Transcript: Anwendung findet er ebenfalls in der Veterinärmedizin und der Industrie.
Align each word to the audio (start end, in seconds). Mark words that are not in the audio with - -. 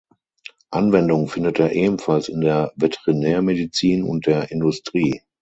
Anwendung 0.71 1.27
findet 1.27 1.59
er 1.59 1.73
ebenfalls 1.73 2.27
in 2.27 2.41
der 2.41 2.73
Veterinärmedizin 2.75 4.01
und 4.01 4.25
der 4.25 4.49
Industrie. 4.49 5.21